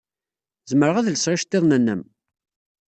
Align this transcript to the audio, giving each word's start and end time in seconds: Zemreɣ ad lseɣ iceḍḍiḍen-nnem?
Zemreɣ 0.69 0.95
ad 0.97 1.07
lseɣ 1.13 1.33
iceḍḍiḍen-nnem? 1.33 2.01